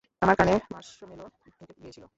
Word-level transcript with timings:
আমার 0.21 0.35
কানে 0.35 0.53
মার্শমেলো 0.73 1.25
ঢুকে 1.45 1.73
গিয়েছিল। 1.81 2.05